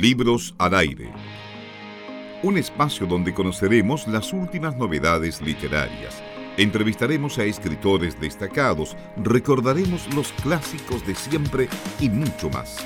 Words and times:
Libros 0.00 0.54
al 0.58 0.74
aire. 0.74 1.10
Un 2.44 2.56
espacio 2.56 3.04
donde 3.04 3.34
conoceremos 3.34 4.06
las 4.06 4.32
últimas 4.32 4.76
novedades 4.76 5.42
literarias. 5.42 6.22
Entrevistaremos 6.56 7.36
a 7.38 7.44
escritores 7.44 8.20
destacados, 8.20 8.96
recordaremos 9.16 10.06
los 10.14 10.30
clásicos 10.34 11.04
de 11.04 11.16
siempre 11.16 11.68
y 11.98 12.08
mucho 12.10 12.48
más. 12.48 12.76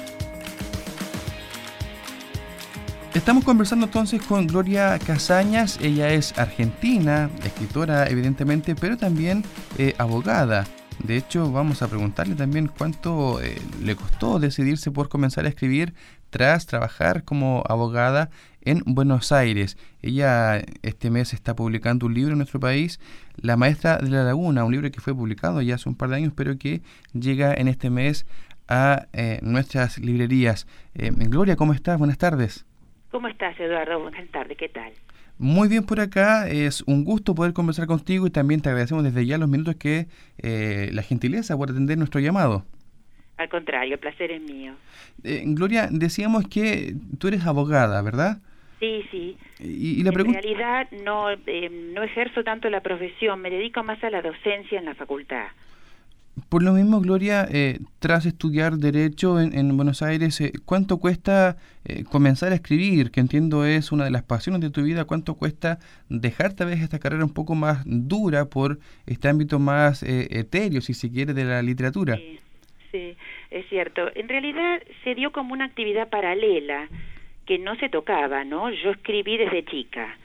Estamos 3.13 3.45
conversando 3.45 3.85
entonces 3.85 4.23
con 4.23 4.47
Gloria 4.47 4.99
Casañas. 4.99 5.79
Ella 5.83 6.15
es 6.15 6.39
argentina, 6.39 7.29
escritora 7.45 8.09
evidentemente, 8.09 8.75
pero 8.75 8.97
también 8.97 9.45
eh, 9.77 9.95
abogada. 9.99 10.67
De 10.99 11.19
hecho, 11.19 11.51
vamos 11.51 11.83
a 11.83 11.89
preguntarle 11.89 12.37
también 12.37 12.69
cuánto 12.69 13.39
eh, 13.43 13.61
le 13.83 13.97
costó 13.97 14.39
decidirse 14.39 14.90
por 14.90 15.11
comenzar 15.11 15.44
a 15.44 15.49
escribir 15.49 15.93
tras 16.32 16.67
trabajar 16.67 17.25
como 17.25 17.63
abogada 17.68 18.31
en 18.63 18.82
Buenos 18.86 19.32
Aires. 19.32 19.77
Ella 20.00 20.63
este 20.82 21.11
mes 21.11 21.35
está 21.35 21.55
publicando 21.55 22.07
un 22.07 22.14
libro 22.14 22.32
en 22.32 22.39
nuestro 22.39 22.58
país, 22.58 23.00
La 23.36 23.58
Maestra 23.58 23.99
de 23.99 24.08
la 24.08 24.25
Laguna, 24.25 24.64
un 24.64 24.72
libro 24.72 24.91
que 24.91 25.00
fue 25.00 25.14
publicado 25.14 25.61
ya 25.61 25.75
hace 25.75 25.91
un 25.91 25.95
par 25.95 26.08
de 26.08 26.17
años, 26.17 26.32
pero 26.35 26.57
que 26.57 26.81
llega 27.13 27.53
en 27.53 27.68
este 27.68 27.91
mes 27.91 28.27
a 28.67 29.08
eh, 29.13 29.41
nuestras 29.43 29.99
librerías. 29.99 30.67
Eh, 30.95 31.11
Gloria, 31.14 31.55
¿cómo 31.57 31.75
estás? 31.75 31.99
Buenas 31.99 32.17
tardes. 32.17 32.64
¿Cómo 33.11 33.28
estás, 33.28 33.61
Eduardo? 33.61 34.00
Buenas 34.00 34.27
tardes, 34.30 34.56
¿qué 34.56 34.70
tal? 34.70 34.91
Muy 35.36 35.69
bien 35.69 35.84
por 35.84 36.00
acá, 36.00 36.48
es 36.48 36.83
un 36.86 37.05
gusto 37.05 37.34
poder 37.34 37.53
conversar 37.53 37.86
contigo 37.86 38.27
y 38.27 38.30
también 38.30 38.62
te 38.62 38.70
agradecemos 38.70 39.05
desde 39.05 39.27
ya 39.27 39.36
los 39.36 39.50
minutos 39.50 39.77
que 39.77 40.06
eh, 40.39 40.89
la 40.92 41.03
gentileza 41.03 41.58
por 41.58 41.70
atender 41.70 41.98
nuestro 41.98 42.20
llamado. 42.20 42.64
Al 43.42 43.48
contrario, 43.48 43.95
el 43.95 44.01
placer 44.01 44.31
es 44.31 44.41
mío. 44.41 44.75
Eh, 45.25 45.42
Gloria, 45.47 45.89
decíamos 45.91 46.47
que 46.48 46.94
tú 47.19 47.28
eres 47.28 47.44
abogada, 47.44 48.00
¿verdad? 48.03 48.39
Sí, 48.80 49.05
sí. 49.11 49.36
Y, 49.61 50.03
la 50.03 50.11
en 50.11 50.33
realidad 50.33 50.89
no, 51.05 51.30
eh, 51.30 51.92
no 51.94 52.03
ejerzo 52.03 52.42
tanto 52.42 52.69
la 52.69 52.81
profesión, 52.81 53.41
me 53.41 53.50
dedico 53.50 53.83
más 53.84 54.03
a 54.03 54.11
la 54.11 54.22
docencia 54.22 54.78
en 54.78 54.86
la 54.86 54.94
facultad. 54.94 55.47
Por 56.48 56.62
lo 56.62 56.72
mismo, 56.72 57.00
Gloria, 57.00 57.47
eh, 57.50 57.81
tras 57.98 58.25
estudiar 58.25 58.78
Derecho 58.78 59.39
en, 59.39 59.77
Buenos 59.77 60.03
Aires, 60.03 60.41
eh, 60.41 60.53
¿cuánto 60.64 60.97
cuesta 60.97 61.59
eh, 61.84 62.05
comenzar 62.05 62.53
a 62.53 62.55
escribir? 62.55 63.11
Que 63.11 63.20
entiendo 63.20 63.66
es 63.66 63.92
una 63.92 64.05
de 64.05 64.11
las 64.11 64.22
pasiones 64.22 64.62
de 64.62 64.70
tu 64.70 64.83
vida. 64.83 65.05
¿Cuánto 65.05 65.34
cuesta 65.34 65.78
dejar 66.09 66.55
tal 66.55 66.69
vez 66.69 66.81
esta 66.81 66.98
carrera 66.98 67.25
un 67.25 67.34
poco 67.34 67.55
más 67.55 67.83
dura 67.84 68.47
por 68.47 68.78
este 69.06 69.28
ámbito 69.28 69.59
más 69.59 70.03
etéreo, 70.03 70.81
si 70.81 70.94
se 70.94 71.11
quiere, 71.11 71.34
de 71.34 71.44
la 71.44 71.61
literatura? 71.61 72.16
Sí, 72.16 72.38
sí, 72.92 73.16
es 73.50 73.68
cierto. 73.68 74.10
En 74.14 74.28
realidad 74.28 74.82
se 75.02 75.14
dio 75.14 75.32
como 75.32 75.52
una 75.52 75.64
actividad 75.64 76.08
paralela 76.08 76.88
que 77.46 77.58
no 77.58 77.74
se 77.76 77.88
tocaba, 77.88 78.44
¿no? 78.44 78.70
Yo 78.70 78.90
escribí 78.92 79.36
desde 79.36 79.64
chica. 79.64 80.16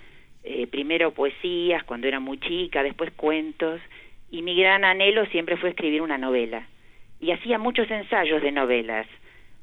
primero 0.71 1.11
poesías 1.11 1.83
cuando 1.83 2.07
era 2.07 2.19
muy 2.19 2.39
chica, 2.39 2.83
después 2.83 3.11
cuentos 3.13 3.81
y 4.29 4.41
mi 4.41 4.55
gran 4.55 4.83
anhelo 4.83 5.25
siempre 5.27 5.57
fue 5.57 5.69
escribir 5.69 6.01
una 6.01 6.17
novela. 6.17 6.67
Y 7.19 7.31
hacía 7.31 7.57
muchos 7.57 7.89
ensayos 7.89 8.41
de 8.41 8.51
novelas, 8.51 9.07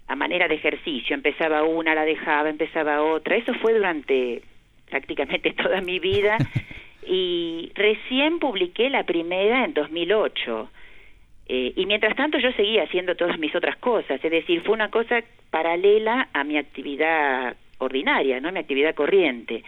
a 0.08 0.16
manera 0.16 0.48
de 0.48 0.56
ejercicio. 0.56 1.14
Empezaba 1.14 1.62
una, 1.62 1.94
la 1.94 2.04
dejaba, 2.04 2.48
empezaba 2.48 3.02
otra. 3.02 3.36
Eso 3.36 3.54
fue 3.54 3.74
durante 3.74 4.42
prácticamente 4.90 5.52
toda 5.62 5.80
mi 5.80 5.98
vida. 5.98 6.38
Y 7.06 7.70
recién 7.74 8.38
publiqué 8.38 8.88
la 8.88 9.04
primera 9.04 9.66
en 9.66 9.74
2008. 9.74 10.70
Eh, 11.46 11.72
y 11.76 11.86
mientras 11.86 12.16
tanto 12.16 12.38
yo 12.38 12.52
seguía 12.52 12.84
haciendo 12.84 13.16
todas 13.16 13.38
mis 13.38 13.54
otras 13.54 13.76
cosas, 13.76 14.22
es 14.24 14.30
decir, 14.30 14.62
fue 14.62 14.74
una 14.74 14.90
cosa 14.90 15.22
paralela 15.50 16.28
a 16.32 16.42
mi 16.44 16.56
actividad 16.56 17.56
ordinaria, 17.78 18.40
¿no? 18.40 18.50
Mi 18.50 18.60
actividad 18.60 18.94
corriente. 18.94 19.62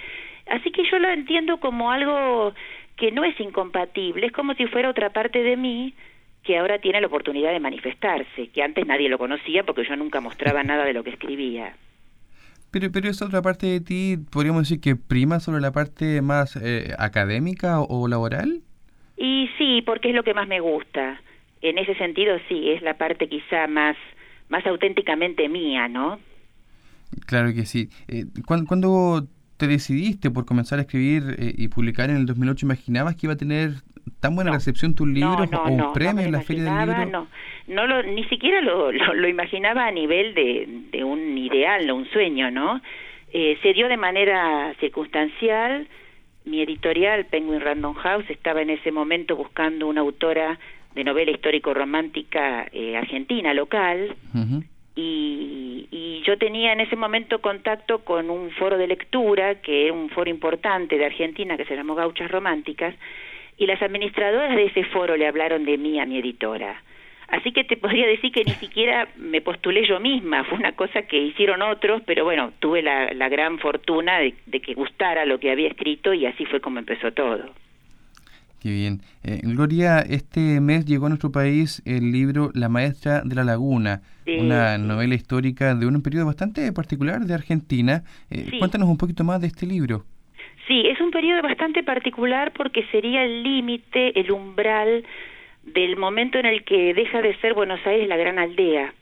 Así 0.47 0.70
que 0.70 0.84
yo 0.91 0.98
lo 0.98 1.10
entiendo 1.10 1.59
como 1.59 1.91
algo 1.91 2.54
que 2.97 3.12
no 3.12 3.25
es 3.25 3.38
incompatible, 3.41 4.26
es 4.26 4.32
como 4.32 4.54
si 4.54 4.66
fuera 4.66 4.88
otra 4.88 5.10
parte 5.10 5.42
de 5.42 5.56
mí 5.56 5.94
que 6.42 6.56
ahora 6.56 6.78
tiene 6.78 7.00
la 7.00 7.09
oportunidad 7.09 7.53
de 7.53 7.60
manifestarse, 7.60 8.48
que 8.48 8.62
antes 8.62 8.87
nadie 8.87 9.08
lo 9.08 9.19
conocía 9.19 9.64
porque 9.64 9.84
yo 9.87 9.97
nunca 9.97 10.20
mostraba 10.20 10.62
nada 10.62 10.84
de 10.84 10.93
lo 10.93 11.03
que 11.03 11.10
escribía. 11.10 11.75
Pero, 12.70 12.91
pero 12.93 13.08
esa 13.08 13.26
otra 13.26 13.43
parte 13.43 13.66
de 13.66 13.81
ti, 13.81 14.16
podríamos 14.31 14.62
decir 14.62 14.81
que 14.81 14.97
prima 14.97 15.41
sobre 15.41 15.60
la 15.60 15.72
parte 15.72 16.22
más 16.22 16.56
eh, 16.56 16.94
académica 16.98 17.81
o, 17.81 18.06
laboral. 18.06 18.60
Y 19.16 19.48
sí, 19.58 19.82
porque 19.84 20.10
es 20.10 20.14
lo 20.14 20.22
que 20.22 20.34
más 20.34 20.47
me 20.47 20.60
gusta. 20.60 21.20
En 21.62 21.78
ese 21.78 21.94
sentido, 21.94 22.37
sí, 22.49 22.71
es 22.71 22.83
la 22.83 22.99
parte 22.99 23.28
quizá 23.28 23.67
más, 23.67 23.97
más 24.49 24.67
auténticamente 24.67 25.49
mía, 25.49 25.89
¿no? 25.89 26.19
Claro 27.27 27.53
que 27.55 27.65
sí. 27.65 27.89
Eh, 28.09 28.25
¿Cuándo, 28.47 29.27
te 29.56 29.67
decidiste 29.67 30.31
por 30.31 30.44
comenzar 30.44 30.78
a 30.78 30.83
escribir 30.83 31.22
eh, 31.39 31.53
y 31.56 31.69
publicar 31.69 32.11
en 32.11 32.17
el 32.17 32.27
2008, 32.27 32.67
¿imaginabas 32.67 33.17
que 33.17 33.27
iba 33.27 33.34
a 33.34 33.37
tener 33.37 33.71
tan 34.21 34.34
buena 34.34 34.53
recepción 34.53 34.94
tu 34.94 35.06
libro 35.06 35.44
o 35.44 35.69
un 35.69 35.93
premio 35.93 36.25
en 36.25 36.33
la 36.33 36.43
Feria 36.43 36.65
del 36.65 36.89
Libro? 36.89 37.06
No, 37.06 37.28
no 37.67 37.87
lo, 37.87 38.03
ni 38.03 38.25
siquiera 38.25 38.61
lo, 38.62 38.93
lo, 38.93 39.28
imaginaba 39.28 39.87
a 39.87 39.91
nivel 39.91 40.34
de, 40.34 40.67
de, 40.93 41.05
un 41.05 41.37
ideal 41.38 41.88
o 41.91 41.97
un 41.97 42.06
sueño, 42.11 42.50
¿no? 42.50 42.81
Eh, 43.33 43.59
se 43.62 43.73
dio 43.73 43.88
de 43.88 43.97
manera 43.97 44.75
circunstancial. 44.81 45.88
Mi 46.44 46.62
editorial, 46.62 47.27
Penguin 47.27 47.61
Random 47.61 47.94
House, 47.94 48.25
estaba 48.31 48.62
en 48.62 48.71
ese 48.71 48.93
momento 48.93 49.34
buscando 49.34 49.88
una 49.88 50.03
autora 50.03 50.61
de 50.96 51.04
novela 51.04 51.30
histórico-romántica 51.30 52.66
eh, 52.72 52.96
argentina, 52.96 53.52
local 53.52 54.16
y, 54.96 55.86
y, 55.90 56.22
yo 56.26 56.38
tenía 56.38 56.72
en 56.72 56.80
ese 56.80 56.96
momento 56.96 57.42
contacto 57.42 57.98
con 57.98 58.30
un 58.30 58.50
foro 58.52 58.78
de 58.78 58.86
lectura, 58.86 59.56
que 59.56 59.86
es 59.86 59.92
un 59.92 60.08
foro 60.08 60.30
importante 60.30 60.96
de 60.96 61.04
Argentina, 61.04 61.58
que 61.58 61.66
se 61.66 61.76
llamó 61.76 61.94
Gauchas 61.94 62.30
Románticas, 62.30 62.94
y 63.58 63.66
las 63.66 63.82
administradoras 63.82 64.56
de 64.56 64.64
ese 64.64 64.84
foro 64.84 65.18
le 65.18 65.26
hablaron 65.26 65.66
de 65.66 65.76
mí 65.76 66.00
a 66.00 66.06
mi 66.06 66.18
editora. 66.18 66.82
Así 67.28 67.52
que 67.52 67.64
te 67.64 67.76
podría 67.76 68.06
decir 68.06 68.32
que 68.32 68.44
ni 68.44 68.52
siquiera 68.64 69.06
me 69.16 69.42
postulé 69.42 69.86
yo 69.86 70.00
misma, 70.00 70.44
fue 70.44 70.56
una 70.56 70.72
cosa 70.72 71.02
que 71.02 71.18
hicieron 71.18 71.60
otros, 71.60 72.00
pero 72.06 72.24
bueno, 72.24 72.54
tuve 72.58 72.80
la, 72.80 73.12
la 73.12 73.28
gran 73.28 73.58
fortuna 73.58 74.18
de, 74.18 74.32
de 74.46 74.60
que 74.60 74.72
gustara 74.72 75.26
lo 75.26 75.38
que 75.38 75.50
había 75.50 75.68
escrito 75.68 76.14
y 76.14 76.24
así 76.24 76.46
fue 76.46 76.60
como 76.60 76.78
empezó 76.78 77.12
todo. 77.12 77.50
Qué 78.66 78.72
bien. 78.72 78.99
Eh, 79.22 79.43
Gloria, 79.44 80.00
este 80.00 80.60
mes 80.60 80.84
llegó 80.87 81.06
a 81.06 81.10
nuestro 81.10 81.31
país 81.31 81.81
el 81.87 82.10
libro 82.10 82.50
La 82.53 82.69
Maestra 82.69 83.22
de 83.25 83.37
la 83.37 83.44
Laguna, 83.44 84.00
una 84.27 84.77
novela 84.77 85.15
histórica 85.15 85.77
de 85.77 85.87
un 85.87 86.03
periodo 86.03 86.27
bastante 86.27 86.72
particular 86.72 87.21
de 87.21 87.32
Argentina. 87.32 88.03
Eh, 88.28 88.59
cuéntanos 88.59 88.88
un 88.88 88.99
poquito 88.99 89.22
más 89.22 89.41
de 89.41 89.47
este 89.47 89.66
libro. 89.66 90.03
Sí, 90.66 90.82
es 90.84 91.00
un 91.00 91.12
periodo 91.12 91.43
bastante 91.43 91.84
particular 91.84 92.53
porque 92.56 92.84
sería 92.91 93.22
el 93.22 93.44
límite, 93.44 94.19
el 94.19 94.32
umbral 94.32 95.05
del 95.62 95.97
momento 95.97 96.37
en 96.41 96.47
el 96.47 96.65
que 96.65 96.93
deja 96.93 97.22
de 97.22 97.37
ser 97.37 97.55
Buenos 97.55 97.78
Aires 97.87 98.09
la 98.09 98.16
gran 98.16 98.41
aldea 98.41 98.93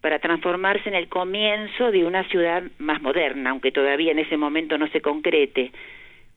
para 0.00 0.20
transformarse 0.20 0.88
en 0.88 0.94
el 0.94 1.08
comienzo 1.08 1.90
de 1.90 2.06
una 2.06 2.26
ciudad 2.30 2.62
más 2.78 3.02
moderna, 3.02 3.50
aunque 3.50 3.72
todavía 3.72 4.12
en 4.12 4.20
ese 4.20 4.38
momento 4.38 4.78
no 4.78 4.88
se 4.88 5.02
concrete 5.02 5.70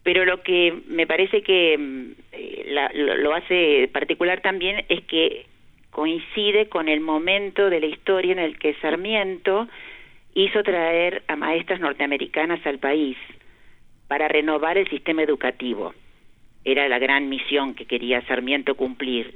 pero 0.06 0.24
lo 0.24 0.44
que 0.44 0.72
me 0.86 1.08
parece 1.08 1.42
que 1.42 1.76
mm, 1.76 2.12
eh, 2.32 2.92
lo, 2.94 3.34
hace 3.34 3.90
particular 3.92 4.40
también 4.42 4.86
es 4.88 5.04
que 5.06 5.48
coincide 5.90 6.70
con 6.70 6.88
el 6.88 7.02
momento 7.02 7.72
de 7.72 7.80
la 7.80 7.88
historia 7.88 8.34
en 8.34 8.38
el 8.38 8.60
que 8.60 8.76
Sarmiento 8.76 9.68
hizo 10.36 10.62
traer 10.62 11.24
a 11.28 11.36
maestras 11.36 11.80
norteamericanas 11.80 12.64
al 12.68 12.78
país 12.78 13.18
para 14.08 14.28
renovar 14.28 14.78
el 14.78 14.88
sistema 14.90 15.24
educativo. 15.24 15.96
Era 16.64 16.88
la 16.88 17.00
gran 17.00 17.28
misión 17.28 17.74
que 17.74 17.88
quería 17.88 18.22
Sarmiento 18.28 18.76
cumplir. 18.76 19.34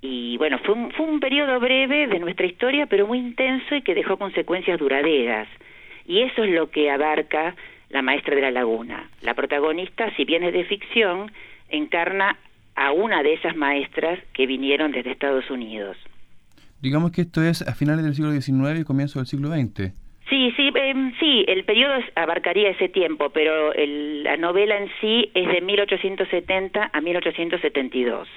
Y 0.00 0.38
bueno, 0.38 0.58
fue 0.60 0.76
un, 0.76 0.92
fue 0.92 1.04
un 1.04 1.20
periodo 1.20 1.60
breve 1.60 2.06
de 2.06 2.20
nuestra 2.20 2.46
historia, 2.46 2.86
pero 2.86 3.06
muy 3.06 3.18
intenso 3.18 3.74
y 3.74 3.82
que 3.82 3.94
dejó 3.94 4.16
consecuencias 4.16 4.78
duraderas. 4.78 5.46
Y 6.06 6.22
eso 6.22 6.42
es 6.42 6.52
lo 6.52 6.70
que 6.70 6.90
abarca 6.90 7.54
la 7.90 8.02
maestra 8.02 8.34
de 8.34 8.42
la 8.42 8.50
laguna. 8.50 9.08
La 9.22 9.34
protagonista, 9.34 10.14
si 10.16 10.24
bien 10.24 10.42
es 10.42 10.52
de 10.52 10.64
ficción, 10.64 11.30
encarna 11.68 12.36
a 12.74 12.92
una 12.92 13.22
de 13.22 13.34
esas 13.34 13.56
maestras 13.56 14.18
que 14.34 14.46
vinieron 14.46 14.92
desde 14.92 15.12
Estados 15.12 15.50
Unidos. 15.50 15.96
Digamos 16.80 17.10
que 17.12 17.22
esto 17.22 17.42
es 17.42 17.62
a 17.66 17.74
finales 17.74 18.04
del 18.04 18.14
siglo 18.14 18.32
XIX 18.32 18.80
y 18.80 18.84
comienzo 18.84 19.18
del 19.18 19.26
siglo 19.26 19.48
XX. 19.48 19.92
Sí, 20.28 20.52
sí, 20.56 20.70
em, 20.74 21.12
sí, 21.20 21.44
el 21.46 21.64
periodo 21.64 21.94
abarcaría 22.16 22.70
ese 22.70 22.88
tiempo, 22.88 23.30
pero 23.30 23.72
la 23.74 24.36
novela 24.36 24.76
en 24.76 24.90
sí 25.00 25.30
es 25.34 25.46
de 25.46 25.60
1870 25.60 26.90
a 26.92 27.00
1872. 27.00 28.28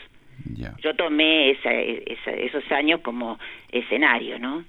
Ya. 0.56 0.76
Yo 0.82 0.96
tomé 0.96 1.52
esos 1.52 2.72
años 2.72 3.02
como 3.02 3.40
escenario, 3.72 4.40
¿no? 4.40 4.64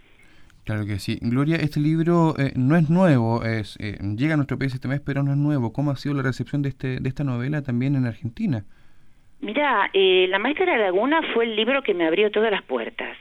Claro 0.70 0.86
que 0.86 1.00
sí. 1.00 1.18
Gloria, 1.20 1.56
este 1.56 1.80
libro 1.80 2.36
eh, 2.38 2.52
no 2.54 2.76
es 2.76 2.88
nuevo, 2.88 3.42
es, 3.42 3.76
eh, 3.80 3.98
llega 4.16 4.34
a 4.34 4.36
nuestro 4.36 4.56
país 4.56 4.72
este 4.72 4.86
mes, 4.86 5.00
pero 5.04 5.24
no 5.24 5.32
es 5.32 5.36
nuevo. 5.36 5.72
¿Cómo 5.72 5.90
ha 5.90 5.96
sido 5.96 6.14
la 6.14 6.22
recepción 6.22 6.62
de, 6.62 6.68
este, 6.68 7.00
de 7.00 7.08
esta 7.08 7.24
novela 7.24 7.62
también 7.62 7.96
en 7.96 8.06
Argentina? 8.06 8.62
Mira, 9.40 9.90
eh, 9.92 10.28
La 10.28 10.38
Maestra 10.38 10.66
de 10.66 10.78
la 10.78 10.84
Laguna 10.84 11.22
fue 11.34 11.46
el 11.46 11.56
libro 11.56 11.82
que 11.82 11.92
me 11.92 12.06
abrió 12.06 12.30
todas 12.30 12.52
las 12.52 12.62
puertas. 12.62 13.16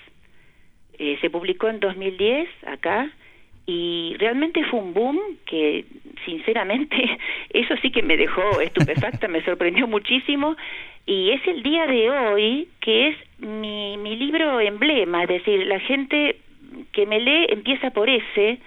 se 0.99 1.29
publicó 1.31 1.69
en 1.69 1.79
2010 1.79 2.47
acá 2.67 3.09
y 3.65 4.13
realmente 4.19 4.63
fue 4.65 4.81
un 4.81 4.93
boom 4.93 5.17
que 5.47 5.85
sinceramente 6.25 6.95
eso 7.49 7.73
sí 7.81 7.89
que 7.89 8.03
me 8.03 8.15
dejó 8.15 8.61
estupefacta, 8.61 9.27
me 9.27 9.43
sorprendió 9.43 9.87
muchísimo 9.97 10.55
y 11.07 11.31
es 11.31 11.41
el 11.47 11.63
día 11.63 11.87
de 11.87 12.11
hoy 12.11 12.67
que 12.79 13.07
es 13.07 13.15
mi, 13.39 13.97
mi 13.97 14.15
libro 14.17 14.59
emblema, 14.59 15.23
es 15.23 15.29
decir, 15.29 15.65
la 15.65 15.79
gente 15.79 16.35
que 16.91 17.05
me 17.05 17.19
lee 17.19 17.47
empieza 17.49 17.91
por 17.91 18.09
ese 18.09 18.59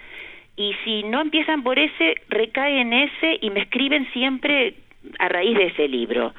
y 0.55 0.73
si 0.83 1.03
no 1.03 1.21
empiezan 1.21 1.63
por 1.63 1.79
ese 1.79 2.15
recae 2.29 2.81
en 2.81 2.93
ese 2.93 3.39
y 3.41 3.49
me 3.49 3.61
escriben 3.61 4.11
siempre 4.13 4.75
a 5.19 5.27
raíz 5.29 5.57
de 5.57 5.65
ese 5.65 5.87
libro. 5.87 6.33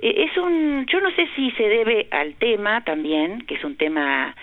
E, 0.00 0.24
es 0.24 0.36
un, 0.36 0.86
yo 0.86 1.00
no 1.00 1.10
sé 1.12 1.28
si 1.34 1.50
se 1.52 1.68
debe 1.68 2.06
al 2.10 2.34
tema 2.34 2.82
también, 2.84 3.42
que 3.42 3.54
es 3.54 3.64
un 3.64 3.76
tema 3.76 4.34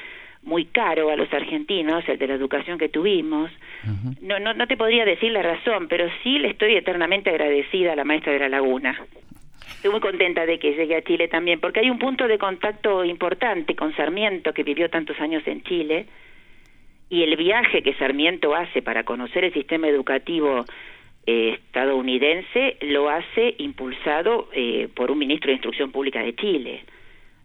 muy 0.43 0.65
caro 0.65 1.09
a 1.09 1.15
los 1.15 1.31
argentinos, 1.33 2.07
el 2.07 2.17
de 2.17 2.27
la 2.27 2.35
educación 2.35 2.77
que 2.77 2.89
tuvimos. 2.89 3.51
no, 4.21 4.39
no, 4.39 4.53
no 4.53 4.67
te 4.67 4.77
podría 4.77 5.05
decir 5.05 5.31
la 5.31 5.41
razón, 5.41 5.87
pero 5.87 6.09
sí 6.23 6.39
le 6.39 6.49
estoy 6.49 6.75
eternamente 6.75 7.29
agradecida 7.29 7.93
a 7.93 7.95
la 7.95 8.05
maestra 8.05 8.33
de 8.33 8.39
la 8.39 8.49
Laguna. 8.49 8.97
Estoy 9.75 9.91
muy 9.91 9.99
contenta 9.99 10.45
de 10.45 10.57
que 10.57 10.73
llegue 10.73 10.95
a 10.95 11.03
Chile 11.03 11.27
también, 11.27 11.59
porque 11.59 11.81
hay 11.81 11.89
un 11.89 11.99
punto 11.99 12.27
de 12.27 12.37
contacto 12.37 13.03
importante 13.03 13.75
con 13.75 13.95
Sarmiento, 13.95 14.53
que 14.53 14.63
vivió 14.63 14.89
tantos 14.89 15.19
años 15.19 15.43
en 15.45 15.61
Chile, 15.63 16.07
y 17.09 17.23
el 17.23 17.35
viaje 17.35 17.81
que 17.81 17.93
Sarmiento 17.95 18.55
hace 18.55 18.81
para 18.81 19.03
conocer 19.03 19.43
el 19.43 19.53
sistema 19.53 19.87
educativo 19.87 20.65
eh, 21.25 21.57
estadounidense 21.65 22.77
lo 22.81 23.09
hace 23.09 23.55
impulsado 23.57 24.49
eh, 24.53 24.89
por 24.93 25.11
un 25.11 25.19
ministro 25.19 25.47
de 25.47 25.55
Instrucción 25.55 25.91
Pública 25.91 26.21
de 26.21 26.35
Chile. 26.35 26.83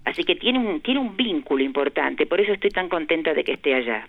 Así 0.04 0.24
que 0.24 0.34
tiene 0.34 0.58
un, 0.58 0.80
tiene 0.80 1.00
un 1.00 1.16
vínculo 1.16 1.62
importante, 1.62 2.26
por 2.26 2.40
eso 2.40 2.52
estoy 2.52 2.70
tan 2.70 2.88
contenta 2.88 3.34
de 3.34 3.44
que 3.44 3.52
esté 3.52 3.74
allá. 3.74 4.06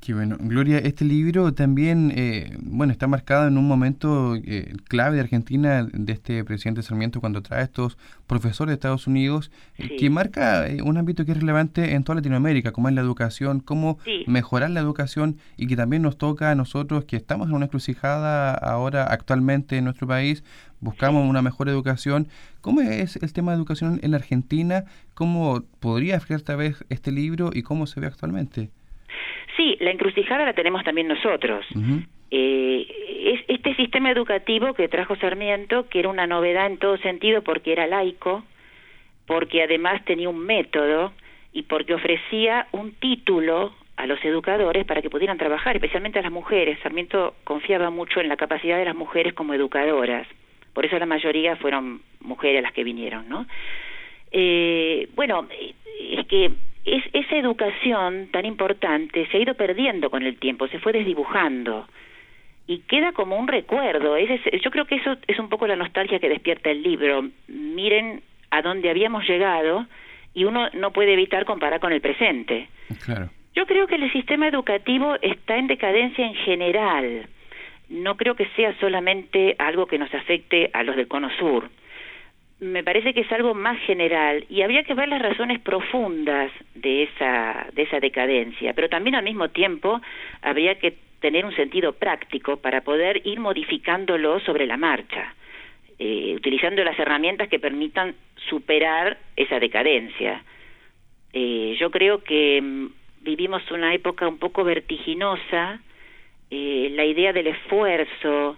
Qué 0.00 0.12
bueno. 0.12 0.36
Gloria, 0.38 0.76
este 0.76 1.06
libro 1.06 1.54
también, 1.54 2.12
eh, 2.14 2.54
bueno, 2.60 2.92
está 2.92 3.06
marcado 3.06 3.48
en 3.48 3.56
un 3.56 3.66
momento 3.66 4.36
eh, 4.36 4.74
clave 4.88 5.16
de 5.16 5.22
Argentina, 5.22 5.88
de 5.90 6.12
este 6.12 6.44
presidente 6.44 6.82
Sarmiento, 6.82 7.20
cuando 7.20 7.40
trae 7.40 7.62
a 7.62 7.64
estos 7.64 7.96
profesores 8.26 8.72
de 8.72 8.74
Estados 8.74 9.06
Unidos, 9.06 9.50
eh, 9.78 9.96
que 9.96 10.10
marca 10.10 10.66
un 10.84 10.98
ámbito 10.98 11.24
que 11.24 11.32
es 11.32 11.40
relevante 11.40 11.94
en 11.94 12.04
toda 12.04 12.16
Latinoamérica, 12.16 12.72
como 12.72 12.90
es 12.90 12.94
la 12.94 13.00
educación, 13.00 13.60
cómo 13.60 13.98
mejorar 14.26 14.70
la 14.70 14.80
educación 14.80 15.38
y 15.56 15.66
que 15.66 15.76
también 15.76 16.02
nos 16.02 16.18
toca 16.18 16.50
a 16.50 16.54
nosotros, 16.54 17.06
que 17.06 17.16
estamos 17.16 17.48
en 17.48 17.54
una 17.54 17.64
encrucijada 17.64 18.52
ahora 18.52 19.04
actualmente 19.04 19.78
en 19.78 19.84
nuestro 19.84 20.06
país, 20.06 20.44
buscamos 20.80 21.26
una 21.26 21.40
mejor 21.40 21.70
educación. 21.70 22.28
¿Cómo 22.60 22.82
es 22.82 23.16
el 23.16 23.32
tema 23.32 23.52
de 23.52 23.56
educación 23.56 23.98
en 24.02 24.10
la 24.10 24.18
Argentina? 24.18 24.84
¿Cómo 25.14 25.62
podría 25.80 26.20
esta 26.28 26.54
vez 26.54 26.84
este 26.90 27.12
libro 27.12 27.50
y 27.54 27.62
cómo 27.62 27.86
se 27.86 28.00
ve 28.00 28.06
actualmente? 28.06 28.70
Sí, 29.60 29.76
la 29.78 29.90
encrucijada 29.90 30.46
la 30.46 30.54
tenemos 30.54 30.82
también 30.84 31.06
nosotros. 31.06 31.66
eh, 32.30 32.86
es 33.34 33.40
este 33.46 33.74
sistema 33.74 34.10
educativo 34.10 34.72
que 34.72 34.88
trajo 34.88 35.16
Sarmiento, 35.16 35.86
que 35.90 35.98
era 35.98 36.08
una 36.08 36.26
novedad 36.26 36.66
en 36.66 36.78
todo 36.78 36.96
sentido 36.96 37.42
porque 37.42 37.72
era 37.72 37.86
laico, 37.86 38.42
porque 39.26 39.62
además 39.62 40.02
tenía 40.06 40.30
un 40.30 40.38
método 40.38 41.12
y 41.52 41.64
porque 41.64 41.92
ofrecía 41.92 42.68
un 42.72 42.92
título 42.92 43.74
a 43.96 44.06
los 44.06 44.24
educadores 44.24 44.86
para 44.86 45.02
que 45.02 45.10
pudieran 45.10 45.36
trabajar, 45.36 45.76
especialmente 45.76 46.20
a 46.20 46.22
las 46.22 46.32
mujeres. 46.32 46.78
Sarmiento 46.82 47.34
confiaba 47.44 47.90
mucho 47.90 48.22
en 48.22 48.28
la 48.28 48.38
capacidad 48.38 48.78
de 48.78 48.86
las 48.86 48.96
mujeres 48.96 49.34
como 49.34 49.52
educadoras. 49.52 50.26
Por 50.72 50.86
eso 50.86 50.98
la 50.98 51.04
mayoría 51.04 51.56
fueron 51.56 52.00
mujeres 52.20 52.62
las 52.62 52.72
que 52.72 52.82
vinieron, 52.82 53.28
¿no? 53.28 53.46
Eh, 54.32 55.10
bueno, 55.14 55.46
es 56.00 56.26
que 56.28 56.50
es, 56.84 57.04
esa 57.12 57.36
educación 57.36 58.28
tan 58.32 58.46
importante 58.46 59.26
se 59.26 59.36
ha 59.36 59.40
ido 59.40 59.54
perdiendo 59.54 60.10
con 60.10 60.22
el 60.22 60.38
tiempo, 60.38 60.68
se 60.68 60.78
fue 60.78 60.92
desdibujando 60.92 61.86
y 62.66 62.78
queda 62.80 63.12
como 63.12 63.36
un 63.36 63.48
recuerdo. 63.48 64.16
Es, 64.16 64.40
yo 64.62 64.70
creo 64.70 64.84
que 64.84 64.96
eso 64.96 65.16
es 65.26 65.38
un 65.38 65.48
poco 65.48 65.66
la 65.66 65.76
nostalgia 65.76 66.20
que 66.20 66.28
despierta 66.28 66.70
el 66.70 66.82
libro. 66.82 67.28
Miren 67.48 68.22
a 68.50 68.62
dónde 68.62 68.90
habíamos 68.90 69.28
llegado 69.28 69.86
y 70.34 70.44
uno 70.44 70.68
no 70.74 70.92
puede 70.92 71.14
evitar 71.14 71.44
comparar 71.44 71.80
con 71.80 71.92
el 71.92 72.00
presente. 72.00 72.68
Claro. 73.04 73.30
Yo 73.54 73.66
creo 73.66 73.88
que 73.88 73.96
el 73.96 74.12
sistema 74.12 74.46
educativo 74.46 75.16
está 75.20 75.56
en 75.56 75.66
decadencia 75.66 76.24
en 76.24 76.34
general. 76.34 77.26
No 77.88 78.16
creo 78.16 78.36
que 78.36 78.46
sea 78.54 78.78
solamente 78.78 79.56
algo 79.58 79.86
que 79.86 79.98
nos 79.98 80.14
afecte 80.14 80.70
a 80.72 80.84
los 80.84 80.94
del 80.94 81.08
Cono 81.08 81.28
Sur 81.38 81.68
me 82.60 82.84
parece 82.84 83.14
que 83.14 83.22
es 83.22 83.32
algo 83.32 83.54
más 83.54 83.78
general 83.80 84.44
y 84.50 84.62
habría 84.62 84.84
que 84.84 84.94
ver 84.94 85.08
las 85.08 85.22
razones 85.22 85.60
profundas 85.60 86.52
de 86.74 87.04
esa 87.04 87.66
de 87.72 87.82
esa 87.82 88.00
decadencia, 88.00 88.74
pero 88.74 88.88
también 88.88 89.14
al 89.14 89.24
mismo 89.24 89.48
tiempo 89.48 90.00
habría 90.42 90.78
que 90.78 90.94
tener 91.20 91.44
un 91.44 91.54
sentido 91.54 91.92
práctico 91.92 92.58
para 92.58 92.82
poder 92.82 93.26
ir 93.26 93.40
modificándolo 93.40 94.40
sobre 94.40 94.66
la 94.66 94.76
marcha, 94.76 95.34
eh, 95.98 96.34
utilizando 96.34 96.82
las 96.84 96.98
herramientas 96.98 97.48
que 97.48 97.58
permitan 97.58 98.14
superar 98.48 99.18
esa 99.36 99.58
decadencia. 99.58 100.42
Eh, 101.32 101.76
yo 101.78 101.90
creo 101.90 102.24
que 102.24 102.60
mm, 102.60 102.86
vivimos 103.22 103.70
una 103.70 103.94
época 103.94 104.26
un 104.28 104.38
poco 104.38 104.64
vertiginosa, 104.64 105.80
eh, 106.50 106.90
la 106.92 107.04
idea 107.04 107.32
del 107.32 107.48
esfuerzo, 107.48 108.56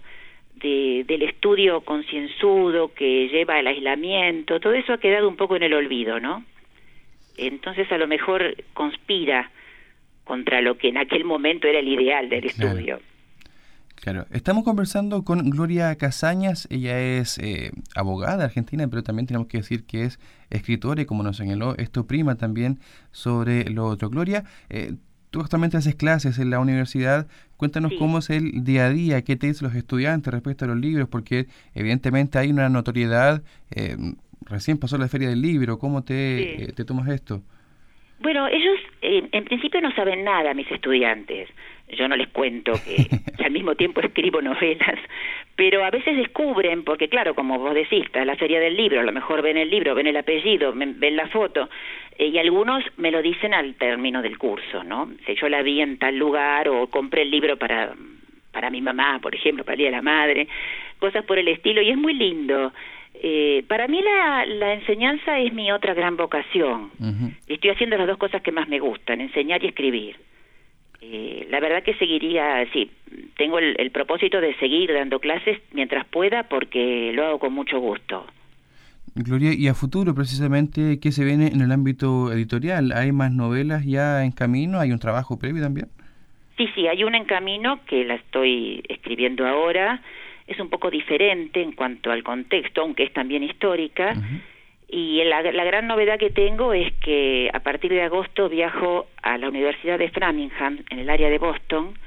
del 0.55 1.21
estudio 1.23 1.81
concienzudo 1.81 2.93
que 2.93 3.27
lleva 3.27 3.57
al 3.57 3.67
aislamiento, 3.67 4.59
todo 4.59 4.73
eso 4.73 4.93
ha 4.93 4.97
quedado 4.97 5.27
un 5.27 5.35
poco 5.35 5.55
en 5.55 5.63
el 5.63 5.73
olvido, 5.73 6.19
¿no? 6.19 6.45
Entonces 7.37 7.91
a 7.91 7.97
lo 7.97 8.07
mejor 8.07 8.55
conspira 8.73 9.51
contra 10.23 10.61
lo 10.61 10.77
que 10.77 10.89
en 10.89 10.97
aquel 10.97 11.25
momento 11.25 11.67
era 11.67 11.79
el 11.79 11.87
ideal 11.87 12.29
del 12.29 12.45
estudio. 12.45 12.99
Claro, 13.95 14.25
estamos 14.31 14.65
conversando 14.65 15.23
con 15.23 15.49
Gloria 15.49 15.95
Casañas, 15.95 16.67
ella 16.69 16.99
es 16.99 17.37
eh, 17.37 17.71
abogada 17.95 18.43
argentina, 18.43 18.85
pero 18.89 19.01
también 19.01 19.27
tenemos 19.27 19.47
que 19.47 19.59
decir 19.59 19.85
que 19.85 20.03
es 20.03 20.19
escritora 20.49 21.01
y 21.01 21.05
como 21.05 21.23
nos 21.23 21.37
señaló, 21.37 21.75
esto 21.77 22.05
prima 22.05 22.35
también 22.35 22.79
sobre 23.11 23.69
lo 23.69 23.85
otro. 23.85 24.09
Gloria, 24.09 24.43
eh, 24.69 24.95
Tú 25.33 25.41
actualmente 25.41 25.77
haces 25.77 25.95
clases 25.95 26.37
en 26.37 26.51
la 26.51 26.59
universidad. 26.59 27.25
Cuéntanos 27.57 27.91
cómo 27.97 28.19
es 28.19 28.29
el 28.29 28.63
día 28.63 28.85
a 28.85 28.89
día, 28.91 29.23
qué 29.23 29.35
te 29.35 29.47
dicen 29.47 29.67
los 29.67 29.75
estudiantes 29.75 30.31
respecto 30.31 30.65
a 30.65 30.67
los 30.67 30.77
libros, 30.77 31.09
porque 31.09 31.47
evidentemente 31.73 32.37
hay 32.37 32.51
una 32.51 32.69
notoriedad. 32.69 33.41
Eh, 33.75 33.97
recién 34.45 34.77
pasó 34.77 34.95
la 34.99 35.07
feria 35.07 35.29
del 35.29 35.41
libro, 35.41 35.79
¿cómo 35.79 36.03
te, 36.03 36.65
eh, 36.65 36.73
te 36.73 36.85
tomas 36.85 37.09
esto? 37.09 37.41
Bueno, 38.19 38.45
ellos 38.47 38.75
eh, 39.01 39.27
en 39.31 39.45
principio 39.45 39.81
no 39.81 39.91
saben 39.95 40.23
nada, 40.23 40.53
mis 40.53 40.69
estudiantes. 40.69 41.49
Yo 41.95 42.07
no 42.07 42.15
les 42.15 42.27
cuento 42.29 42.73
que, 42.85 43.43
al 43.43 43.51
mismo 43.51 43.75
tiempo 43.75 44.01
escribo 44.01 44.41
novelas, 44.41 44.99
pero 45.55 45.83
a 45.83 45.91
veces 45.91 46.15
descubren, 46.17 46.83
porque 46.83 47.09
claro, 47.09 47.35
como 47.35 47.59
vos 47.59 47.73
decís, 47.73 48.05
está 48.05 48.25
la 48.25 48.35
feria 48.35 48.59
del 48.59 48.75
libro, 48.75 48.99
a 48.99 49.03
lo 49.03 49.11
mejor 49.11 49.41
ven 49.41 49.57
el 49.57 49.69
libro, 49.69 49.95
ven 49.95 50.07
el 50.07 50.17
apellido, 50.17 50.73
ven 50.73 51.15
la 51.15 51.27
foto, 51.27 51.69
eh, 52.17 52.27
y 52.27 52.37
algunos 52.37 52.83
me 52.97 53.11
lo 53.11 53.21
dicen 53.21 53.53
al 53.53 53.75
término 53.75 54.21
del 54.21 54.37
curso, 54.37 54.83
¿no? 54.83 55.11
Si 55.25 55.35
yo 55.35 55.49
la 55.49 55.61
vi 55.61 55.81
en 55.81 55.97
tal 55.97 56.17
lugar 56.17 56.69
o 56.69 56.87
compré 56.87 57.23
el 57.23 57.31
libro 57.31 57.57
para 57.57 57.93
para 58.53 58.69
mi 58.69 58.81
mamá, 58.81 59.19
por 59.19 59.35
ejemplo, 59.35 59.65
para 59.65 59.73
el 59.73 59.79
Día 59.79 59.87
de 59.87 59.95
la 59.97 60.01
Madre, 60.01 60.47
cosas 60.99 61.25
por 61.25 61.37
el 61.37 61.47
estilo, 61.47 61.81
y 61.81 61.89
es 61.89 61.97
muy 61.97 62.13
lindo. 62.13 62.71
Eh, 63.15 63.63
para 63.67 63.87
mí 63.87 64.01
la, 64.01 64.45
la 64.45 64.73
enseñanza 64.73 65.39
es 65.39 65.51
mi 65.53 65.71
otra 65.71 65.93
gran 65.93 66.15
vocación. 66.15 66.91
Estoy 67.47 67.71
haciendo 67.71 67.97
las 67.97 68.07
dos 68.07 68.17
cosas 68.17 68.41
que 68.41 68.51
más 68.51 68.69
me 68.69 68.79
gustan, 68.79 69.21
enseñar 69.21 69.63
y 69.63 69.67
escribir. 69.67 70.15
Eh, 71.05 71.47
la 71.49 71.59
verdad 71.59 71.83
que 71.83 71.93
seguiría, 71.95 72.65
sí, 72.71 72.89
tengo 73.35 73.59
el, 73.59 73.75
el, 73.77 73.91
propósito 73.91 74.39
de 74.39 74.55
seguir 74.55 74.93
dando 74.93 75.19
clases 75.19 75.59
mientras 75.73 76.05
pueda 76.05 76.43
porque 76.43 77.11
lo 77.13 77.25
hago 77.25 77.39
con 77.39 77.53
mucho 77.53 77.77
gusto. 77.79 78.25
Gloria, 79.15 79.51
y 79.53 79.67
a 79.67 79.73
futuro 79.73 80.15
precisamente, 80.15 80.99
¿qué 81.01 81.11
se 81.11 81.25
viene 81.25 81.47
en 81.47 81.61
el 81.61 81.71
ámbito 81.71 82.31
editorial? 82.31 82.93
¿Hay 82.93 83.11
más 83.11 83.31
novelas 83.33 83.85
ya 83.85 84.23
en 84.23 84.31
camino? 84.31 84.79
¿Hay 84.79 84.91
un 84.91 84.99
trabajo 84.99 85.37
previo 85.37 85.61
también? 85.61 85.87
Sí, 86.57 86.69
sí, 86.73 86.87
hay 86.87 87.03
una 87.03 87.17
en 87.17 87.25
camino 87.25 87.81
que 87.85 88.05
la 88.05 88.15
estoy 88.15 88.81
escribiendo 88.87 89.45
ahora 89.45 90.01
es 90.47 90.59
un 90.59 90.69
poco 90.69 90.89
diferente 90.89 91.61
en 91.61 91.71
cuanto 91.73 92.11
al 92.11 92.23
contexto, 92.23 92.81
aunque 92.81 93.03
es 93.03 93.13
también 93.13 93.43
histórica. 93.43 94.13
Y 94.87 95.23
la, 95.23 95.41
la, 95.41 95.63
gran 95.63 95.87
novedad 95.87 96.19
que 96.19 96.29
tengo 96.29 96.73
es 96.73 96.93
que 96.95 97.49
a 97.53 97.59
partir 97.61 97.91
de 97.91 98.03
agosto 98.03 98.49
viajo 98.49 99.07
a 99.21 99.37
la 99.37 99.49
Universidad 99.49 99.97
de 99.97 100.09
Framingham, 100.09 100.79
en 100.89 100.99
el 100.99 101.09
área 101.09 101.29
de 101.29 101.39
Boston, 101.39 101.97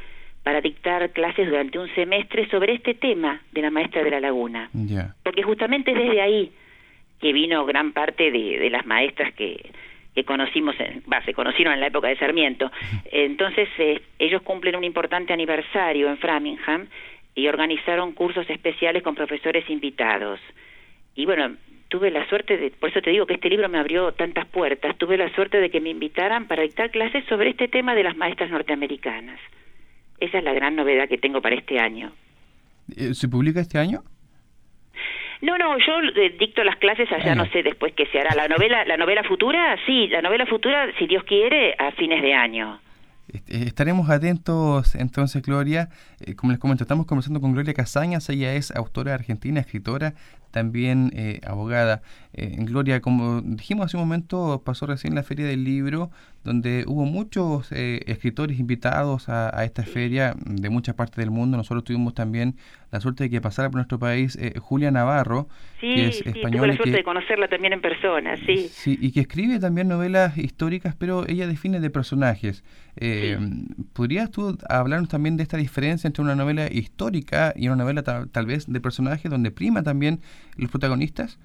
para 0.45 0.61
dictar 0.61 1.11
clases 1.11 1.49
durante 1.49 1.79
un 1.79 1.93
semestre 1.97 2.49
sobre 2.49 2.75
este 2.75 2.95
tema 2.95 3.41
de 3.51 3.63
la 3.63 3.71
maestra 3.71 4.05
de 4.05 4.11
la 4.11 4.21
laguna. 4.21 4.71
Porque 5.25 5.43
justamente 5.43 5.93
desde 5.93 6.21
ahí 6.21 6.53
que 7.21 7.33
vino 7.33 7.65
gran 7.65 7.93
parte 7.93 8.31
de, 8.31 8.59
de 8.59 8.71
las 8.71 8.87
maestras 8.87 9.35
que, 9.35 9.73
que 10.17 10.25
conocimos, 10.25 10.75
en, 10.81 11.03
se 11.27 11.35
conocieron 11.35 11.75
en 11.75 11.81
la 11.81 11.89
época 11.89 12.09
de 12.09 12.17
Sarmiento. 12.17 12.73
Entonces, 13.05 13.69
eh, 13.77 14.01
ellos 14.19 14.41
cumplen 14.41 14.75
un 14.75 14.83
importante 14.83 15.35
aniversario 15.35 16.09
en 16.09 16.17
Framingham 16.17 16.87
y 17.35 17.49
organizaron 17.49 18.13
cursos 18.13 18.49
especiales 18.49 19.03
con 19.03 19.15
profesores 19.15 19.69
invitados. 19.69 20.41
Y 21.15 21.27
bueno, 21.27 21.57
tuve 21.89 22.11
la 22.11 22.29
suerte 22.29 22.57
de, 22.57 22.71
por 22.71 22.91
eso 22.91 23.01
te 23.01 23.11
digo 23.11 23.27
que 23.27 23.35
este 23.35 23.49
libro 23.49 23.69
me 23.69 23.79
abrió 23.79 24.13
tantas 24.13 24.47
puertas, 24.47 24.97
tuve 24.99 25.17
la 25.17 25.33
suerte 25.35 25.61
de 25.61 25.71
que 25.71 25.81
me 25.81 25.91
invitaran 25.91 26.47
para 26.47 26.63
dictar 26.63 26.91
clases 26.91 27.25
sobre 27.27 27.51
este 27.51 27.69
tema 27.69 27.95
de 27.95 28.03
las 28.03 28.17
maestras 28.17 28.51
norteamericanas. 28.51 29.39
Esa 30.19 30.39
es 30.39 30.45
la 30.45 30.55
gran 30.55 30.77
novedad 30.77 31.09
que 31.09 31.19
tengo 31.19 31.41
para 31.41 31.55
este 31.55 31.79
año. 31.79 32.13
Eh, 32.97 33.15
¿Se 33.15 33.29
publica 33.29 33.61
este 33.61 33.79
año? 33.79 34.03
No, 35.43 35.59
no, 35.59 35.77
yo 35.79 36.01
eh, 36.17 36.35
dicto 36.39 36.65
las 36.65 36.77
clases 36.77 37.11
allá, 37.13 37.35
no 37.35 37.45
sé 37.47 37.63
después 37.63 37.93
qué 37.95 38.07
se 38.07 38.19
hará. 38.19 38.35
La 38.35 38.49
novela, 38.49 38.85
la 38.87 38.97
novela 38.97 39.23
futura, 39.23 39.77
sí, 39.85 40.09
la 40.09 40.23
novela 40.23 40.47
futura, 40.47 40.89
si 40.99 41.07
Dios 41.07 41.25
quiere, 41.25 41.75
a 41.79 41.93
fines 41.93 42.23
de 42.23 42.33
año. 42.33 42.81
Estaremos 43.49 44.09
atentos 44.09 44.95
entonces, 44.95 45.43
Gloria. 45.43 45.89
Eh, 46.25 46.35
como 46.35 46.53
les 46.53 46.61
comento, 46.61 46.85
estamos 46.85 47.07
conversando 47.07 47.41
con 47.41 47.53
Gloria 47.53 47.75
Casañas. 47.75 48.31
Ella 48.31 48.55
es 48.55 48.75
autora 48.75 49.15
argentina, 49.15 49.61
escritora, 49.61 50.15
también 50.57 51.11
eh, 51.15 51.43
abogada. 51.47 52.01
Eh, 52.33 52.57
Gloria, 52.61 53.03
como 53.03 53.43
dijimos 53.43 53.85
hace 53.85 53.99
un 53.99 54.05
momento, 54.05 54.63
pasó 54.65 54.87
recién 54.87 55.15
la 55.15 55.23
Feria 55.23 55.45
del 55.45 55.65
Libro, 55.65 56.11
donde 56.45 56.85
hubo 56.87 57.05
muchos 57.05 57.71
escritores 57.73 58.59
invitados 58.59 59.29
a, 59.29 59.65
esta 59.65 59.83
feria 59.83 60.35
de 60.47 60.71
muchas 60.71 60.95
partes 60.95 61.17
del 61.17 61.31
mundo. 61.31 61.59
Nosotros 61.59 61.85
tuvimos 61.85 62.15
también 62.15 62.55
la 62.91 63.01
suerte 63.01 63.25
de 63.25 63.31
que 63.31 63.41
pasara 63.41 63.69
por 63.69 63.77
nuestro 63.77 63.99
país 63.99 64.39
Julia 64.61 64.91
Navarro, 64.93 65.49
que 65.81 66.07
es 66.07 66.21
española. 66.25 66.59
Tuve 66.59 66.67
la 66.69 66.77
suerte 66.77 66.97
de 66.97 67.05
conocerla 67.05 67.49
también 67.49 67.73
en 67.73 67.81
persona, 67.81 68.37
sí. 68.47 68.69
Sí, 68.71 68.97
y 69.01 69.11
que 69.11 69.21
escribe 69.21 69.59
también 69.59 69.89
novelas 69.89 70.39
históricas, 70.39 70.95
pero 70.97 71.27
ella 71.29 71.49
define 71.49 71.81
de 71.81 71.91
personajes. 71.91 72.63
Eh, 72.99 73.39
¿Podrías 73.93 74.31
tú 74.31 74.57
hablarnos 74.71 75.11
también 75.11 75.37
de 75.37 75.43
esta 75.43 75.59
diferencia 75.59 76.09
entre 76.09 76.23
una 76.23 76.35
novela 76.35 76.69
histórica 76.73 77.53
y 77.55 77.69
una 77.69 77.77
novela 77.77 78.03
tal 78.03 78.47
vez 78.47 78.73
de 78.73 78.81
personajes 78.81 79.31
donde 79.31 79.51
prima 79.51 79.83
también 79.83 80.21
los 80.57 80.71
protagonistas? 80.71 81.39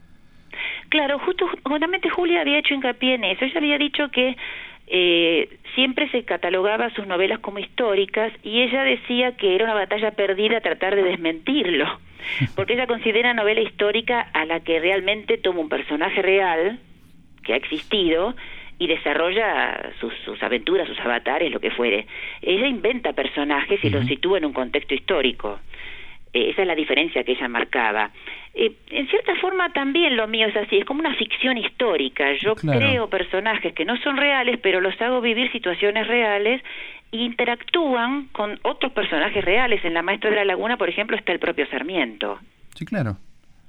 Claro, 0.90 1.20
justo, 1.20 1.48
justamente 1.64 2.10
Julia 2.10 2.42
había 2.42 2.60
hecho 2.60 2.74
hincapié 2.74 3.16
en 3.16 3.24
eso. 3.24 3.46
Ella 3.46 3.58
había 3.58 3.78
dicho 3.78 4.10
que 4.12 4.36
eh, 4.88 5.58
siempre 5.74 6.10
se 6.10 6.24
catalogaba 6.24 6.90
sus 6.90 7.08
novelas 7.08 7.40
como 7.40 7.60
históricas 7.60 8.34
y 8.44 8.62
ella 8.62 8.84
decía 8.84 9.38
que 9.38 9.56
era 9.56 9.64
una 9.64 9.74
batalla 9.74 10.12
perdida 10.12 10.60
tratar 10.60 10.96
de 10.96 11.04
desmentirlo, 11.04 11.86
porque 12.56 12.74
ella 12.74 12.88
considera 12.88 13.34
novela 13.34 13.62
histórica 13.62 14.20
a 14.34 14.44
la 14.44 14.60
que 14.60 14.82
realmente 14.82 15.38
toma 15.38 15.62
un 15.62 15.70
personaje 15.70 16.22
real 16.22 16.80
que 17.44 17.54
ha 17.54 17.56
existido 17.56 18.36
y 18.80 18.88
desarrolla 18.88 19.94
sus, 20.00 20.14
sus, 20.26 20.42
aventuras, 20.44 20.88
sus 20.88 21.00
avatares, 21.00 21.52
lo 21.52 21.60
que 21.60 21.72
fuere. 21.72 22.08
Ella 22.42 22.68
inventa 22.68 23.14
personajes 23.14 23.82
y 23.84 23.90
los 23.92 24.06
sitúa 24.08 24.40
en 24.40 24.46
un 24.46 24.54
contexto 24.54 24.94
histórico. 24.94 25.60
Eh, 26.34 26.50
esa 26.52 26.62
es 26.62 26.68
la 26.68 26.76
diferencia 26.76 27.24
que 27.24 27.34
ella 27.34 27.48
marcaba. 27.48 28.12
Eh, 28.54 28.74
en 28.90 29.08
cierta 29.08 29.36
forma 29.36 29.72
también 29.74 30.16
lo 30.16 30.28
mío 30.28 30.48
es 30.48 30.56
así, 30.56 30.78
es 30.78 30.86
como 30.86 31.00
una 31.00 31.16
ficción 31.16 31.58
histórica. 31.58 32.34
Yo 32.34 32.56
creo 32.56 33.10
personajes 33.10 33.74
que 33.74 33.86
no 33.86 33.98
son 33.98 34.18
reales, 34.18 34.60
pero 34.62 34.82
los 34.82 35.00
hago 35.02 35.22
vivir 35.22 35.52
situaciones 35.52 36.08
reales 36.08 36.62
e 37.12 37.18
interactúan 37.18 38.28
con 38.32 38.60
otros 38.64 38.92
personajes 38.94 39.44
reales. 39.44 39.84
En 39.84 39.94
La 39.94 40.02
Maestra 40.02 40.30
de 40.30 40.38
la 40.38 40.46
Laguna, 40.46 40.78
por 40.78 40.90
ejemplo, 40.90 41.18
está 41.18 41.32
el 41.32 41.40
propio 41.40 41.68
Sarmiento. 41.68 42.40
Sí, 42.76 42.86
claro. 42.86 43.18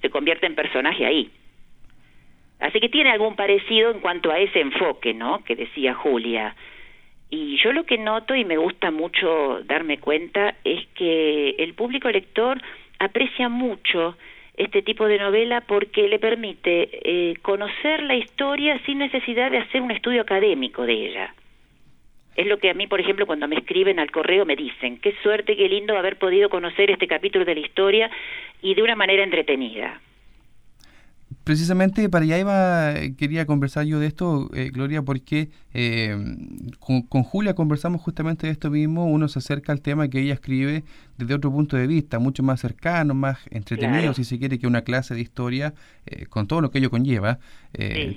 Se 0.00 0.10
convierte 0.10 0.46
en 0.46 0.54
personaje 0.54 1.06
ahí. 1.06 1.30
Así 2.60 2.78
que 2.78 2.88
tiene 2.88 3.10
algún 3.10 3.34
parecido 3.34 3.90
en 3.90 3.98
cuanto 3.98 4.30
a 4.30 4.38
ese 4.38 4.60
enfoque, 4.60 5.14
¿no? 5.14 5.42
Que 5.44 5.56
decía 5.56 5.94
Julia. 5.94 6.54
Y 7.34 7.56
yo 7.56 7.72
lo 7.72 7.84
que 7.84 7.96
noto 7.96 8.34
y 8.34 8.44
me 8.44 8.58
gusta 8.58 8.90
mucho 8.90 9.62
darme 9.64 9.96
cuenta 9.96 10.54
es 10.64 10.86
que 10.88 11.54
el 11.58 11.72
público 11.72 12.10
lector 12.10 12.60
aprecia 12.98 13.48
mucho 13.48 14.18
este 14.58 14.82
tipo 14.82 15.06
de 15.06 15.16
novela 15.16 15.62
porque 15.62 16.08
le 16.08 16.18
permite 16.18 16.90
eh, 16.92 17.36
conocer 17.40 18.02
la 18.02 18.16
historia 18.16 18.78
sin 18.84 18.98
necesidad 18.98 19.50
de 19.50 19.60
hacer 19.60 19.80
un 19.80 19.92
estudio 19.92 20.20
académico 20.20 20.84
de 20.84 20.92
ella. 20.92 21.34
Es 22.36 22.46
lo 22.46 22.58
que 22.58 22.68
a 22.68 22.74
mí, 22.74 22.86
por 22.86 23.00
ejemplo, 23.00 23.24
cuando 23.24 23.48
me 23.48 23.56
escriben 23.56 23.98
al 23.98 24.10
correo 24.10 24.44
me 24.44 24.54
dicen, 24.54 24.98
qué 24.98 25.14
suerte, 25.22 25.56
qué 25.56 25.70
lindo 25.70 25.96
haber 25.96 26.18
podido 26.18 26.50
conocer 26.50 26.90
este 26.90 27.08
capítulo 27.08 27.46
de 27.46 27.54
la 27.54 27.60
historia 27.62 28.10
y 28.60 28.74
de 28.74 28.82
una 28.82 28.94
manera 28.94 29.24
entretenida. 29.24 30.02
Precisamente 31.44 32.08
para 32.08 32.24
allá 32.24 32.38
iba, 32.38 32.94
quería 33.18 33.46
conversar 33.46 33.84
yo 33.84 33.98
de 33.98 34.06
esto, 34.06 34.48
eh, 34.54 34.70
Gloria, 34.72 35.02
porque 35.02 35.48
eh, 35.74 36.16
con, 36.78 37.24
Julia 37.24 37.54
conversamos 37.54 38.00
justamente 38.00 38.46
de 38.46 38.52
esto 38.52 38.70
mismo, 38.70 39.06
uno 39.06 39.26
se 39.26 39.40
acerca 39.40 39.72
al 39.72 39.82
tema 39.82 40.08
que 40.08 40.20
ella 40.20 40.34
escribe 40.34 40.84
desde 41.18 41.34
otro 41.34 41.50
punto 41.50 41.76
de 41.76 41.88
vista, 41.88 42.20
mucho 42.20 42.44
más 42.44 42.60
cercano, 42.60 43.14
más 43.14 43.44
entretenido, 43.50 44.14
si 44.14 44.22
se 44.22 44.38
quiere, 44.38 44.60
que 44.60 44.68
una 44.68 44.82
clase 44.82 45.14
de 45.14 45.20
historia, 45.20 45.74
eh, 46.06 46.26
con 46.26 46.46
todo 46.46 46.60
lo 46.60 46.70
que 46.70 46.78
ello 46.78 46.90
conlleva. 46.90 47.38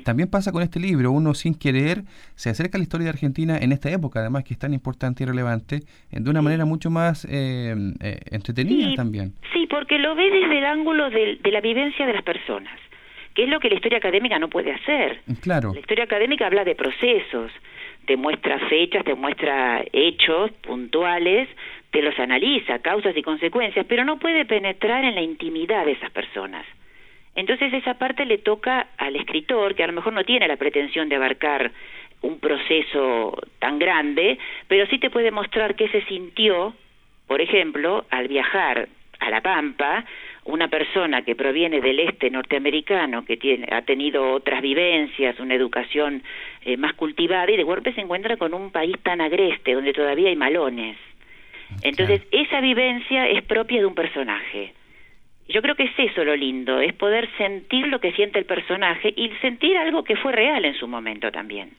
También 0.03 0.29
pasa 0.29 0.51
con 0.51 0.62
este 0.62 0.79
libro, 0.79 1.12
uno 1.12 1.34
sin 1.34 1.55
querer 1.55 2.03
se 2.36 2.50
acerca 2.50 2.77
a 2.77 2.79
la 2.79 2.84
historia 2.84 3.05
de 3.05 3.10
Argentina 3.10 3.58
en 3.58 3.72
esta 3.72 3.89
época, 3.89 4.20
además 4.20 4.44
que 4.44 4.53
es 4.53 4.60
tan 4.60 4.74
importante 4.74 5.24
y 5.24 5.25
relevante, 5.25 5.79
de 6.12 6.29
una 6.29 6.41
manera 6.41 6.65
mucho 6.65 6.91
más 6.91 7.25
entretenida 7.25 8.94
también. 8.96 9.34
Sí, 9.53 9.65
porque 9.67 9.98
lo 9.98 10.13
ve 10.13 10.29
desde 10.29 10.60
el 10.60 10.65
ángulo 10.65 11.10
de 11.10 11.51
la 11.51 11.62
vivencia 11.62 12.05
de 12.05 12.13
las 12.13 12.24
personas 12.24 12.77
que 13.36 13.44
es 13.44 13.50
lo 13.50 13.60
que 13.60 13.70
la 13.70 13.75
historia 13.75 13.98
académica 13.98 14.39
no 14.39 14.48
puede 14.48 14.72
hacer. 14.72 15.20
Claro. 15.42 15.74
La 15.74 15.80
historia 15.82 16.06
académica 16.06 16.48
habla 16.48 16.63
de 16.63 16.74
procesos, 16.74 17.51
te 18.06 18.15
muestra 18.18 18.58
fechas, 18.70 19.04
te 19.04 19.13
muestra 19.13 19.84
hechos 19.92 20.51
puntuales, 20.62 21.50
te 21.92 22.01
los 22.01 22.18
analiza, 22.18 22.80
causas 22.80 23.15
y 23.15 23.22
consecuencias, 23.22 23.86
pero 23.88 24.06
no 24.06 24.18
puede 24.18 24.46
penetrar 24.46 25.04
en 25.04 25.15
la 25.15 25.22
intimidad 25.22 25.86
de 25.86 25.94
esas 25.94 26.12
personas. 26.12 26.65
Entonces 27.36 27.74
esa 27.74 27.96
parte 27.96 28.25
le 28.25 28.38
toca 28.38 28.88
al 28.98 29.18
escritor, 29.18 29.75
que 29.75 29.84
a 29.84 29.88
lo 29.88 29.94
mejor 29.94 30.13
no 30.13 30.24
tiene 30.24 30.48
la 30.48 30.56
pretensión 30.56 31.10
de 31.10 31.18
abarcar 31.18 31.72
un 32.22 32.39
proceso 32.39 33.38
tan 33.60 33.77
grande, 33.77 34.39
pero 34.70 34.88
sí 34.88 34.98
te 34.98 35.10
puede 35.10 35.32
mostrar 35.32 35.75
qué 35.75 35.89
se 35.89 36.01
sintió, 36.06 36.74
por 37.27 37.42
ejemplo, 37.42 38.06
al 38.10 38.30
viajar 38.30 38.88
a 39.20 39.30
La 39.30 39.42
Pampa, 39.42 40.06
una 40.46 40.68
persona 40.68 41.24
que 41.24 41.36
proviene 41.36 41.82
del 41.82 42.00
este 42.00 42.30
norteamericano, 42.30 43.25
que 43.25 43.36
tiene, 43.36 43.68
ha 43.72 43.82
tenido 43.82 44.32
otras 44.32 44.62
vivencias, 44.62 45.40
una 45.40 45.56
educación 45.56 46.24
eh, 46.62 46.78
más 46.78 46.94
cultivada, 46.94 47.52
y 47.52 47.58
de 47.58 47.64
golpe 47.64 47.94
se 47.94 48.02
encuentra 48.02 48.38
con 48.38 48.54
un 48.54 48.72
país 48.72 48.96
tan 49.02 49.22
agreste, 49.22 49.74
donde 49.74 49.92
todavía 49.92 50.30
hay 50.30 50.36
malones. 50.36 50.98
Entonces, 51.82 52.22
esa 52.32 52.62
vivencia 52.62 53.28
es 53.28 53.44
propia 53.44 53.80
de 53.80 53.88
un 53.88 53.96
personaje. 53.96 54.74
Yo 55.50 55.64
creo 55.64 55.75
que 55.75 55.84
es 55.84 55.92
eso 55.98 56.24
lo 56.24 56.36
lindo, 56.36 56.80
es 56.80 56.94
poder 56.94 57.28
sentir 57.38 57.88
lo 57.88 58.00
que 58.00 58.12
siente 58.14 58.38
el 58.38 58.46
personaje 58.46 59.14
y 59.16 59.30
sentir 59.42 59.75
algo 59.78 60.04
que 60.04 60.16
fue 60.16 60.32
real 60.32 60.64
en 60.64 60.75
su 60.75 60.88
momento 60.88 61.32
también. 61.32 61.72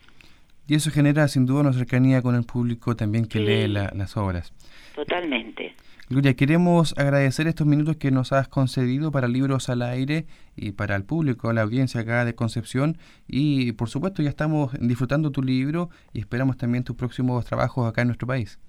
Y 0.68 0.74
eso 0.74 0.90
genera 0.90 1.28
sin 1.28 1.46
duda 1.46 1.60
una 1.60 1.72
cercanía 1.72 2.20
con 2.20 2.34
el 2.34 2.44
público 2.44 2.96
también 2.96 3.26
que 3.26 3.38
lee 3.38 3.68
las 3.68 4.16
obras. 4.16 4.52
Totalmente. 4.96 5.74
Gloria, 6.08 6.34
queremos 6.34 6.96
agradecer 6.96 7.48
estos 7.48 7.66
minutos 7.66 7.96
que 7.96 8.12
nos 8.12 8.32
has 8.32 8.46
concedido 8.46 9.10
para 9.10 9.26
Libros 9.26 9.68
al 9.68 9.82
Aire 9.82 10.26
y 10.54 10.70
para 10.70 10.94
el 10.94 11.04
público, 11.04 11.52
la 11.52 11.62
audiencia 11.62 12.02
acá 12.02 12.24
de 12.24 12.32
Concepción. 12.32 12.96
Y 13.26 13.72
por 13.72 13.88
supuesto 13.88 14.22
ya 14.22 14.28
estamos 14.28 14.72
disfrutando 14.78 15.32
tu 15.32 15.42
libro 15.42 15.88
y 16.12 16.20
esperamos 16.20 16.58
también 16.58 16.84
tus 16.84 16.94
próximos 16.94 17.44
trabajos 17.44 17.88
acá 17.88 18.02
en 18.02 18.08
nuestro 18.08 18.28
país. 18.28 18.60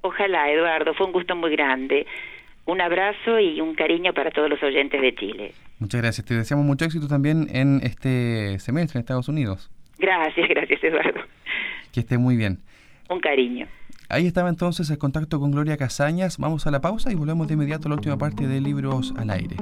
Ojalá, 0.00 0.50
Eduardo, 0.50 0.92
fue 0.94 1.06
un 1.06 1.12
gusto 1.12 1.36
muy 1.36 1.52
grande. 1.52 2.08
Un 2.66 2.80
abrazo 2.80 3.38
y 3.38 3.60
un 3.60 3.76
cariño 3.76 4.12
para 4.12 4.32
todos 4.32 4.50
los 4.50 4.60
oyentes 4.60 5.00
de 5.00 5.14
Chile. 5.14 5.52
Muchas 5.78 6.02
gracias. 6.02 6.26
Te 6.26 6.34
deseamos 6.34 6.66
mucho 6.66 6.86
éxito 6.86 7.06
también 7.06 7.46
en 7.52 7.80
este 7.84 8.58
semestre 8.58 8.98
en 8.98 9.02
Estados 9.02 9.28
Unidos. 9.28 9.70
Gracias, 10.00 10.48
gracias, 10.48 10.82
Eduardo. 10.82 11.20
Que 11.92 12.00
esté 12.00 12.18
muy 12.18 12.36
bien. 12.36 12.58
Un 13.08 13.20
cariño. 13.20 13.68
Ahí 14.10 14.26
estaba 14.26 14.48
entonces 14.48 14.90
el 14.90 14.98
contacto 14.98 15.38
con 15.38 15.52
Gloria 15.52 15.76
Casañas. 15.76 16.36
Vamos 16.36 16.66
a 16.66 16.72
la 16.72 16.80
pausa 16.80 17.12
y 17.12 17.14
volvemos 17.14 17.46
de 17.46 17.54
inmediato 17.54 17.86
a 17.86 17.90
la 17.90 17.94
última 17.94 18.18
parte 18.18 18.48
de 18.48 18.60
Libros 18.60 19.14
al 19.16 19.30
Aire. 19.30 19.56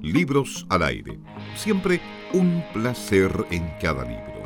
Libros 0.00 0.64
al 0.70 0.82
Aire. 0.82 1.20
Siempre 1.54 2.00
un 2.32 2.64
placer 2.72 3.30
en 3.50 3.70
cada 3.78 4.04
libro. 4.04 4.39